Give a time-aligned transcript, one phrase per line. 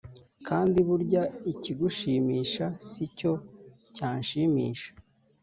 [0.47, 3.33] kandi burya ikigushimisha si cyo
[3.95, 4.89] cyashimisha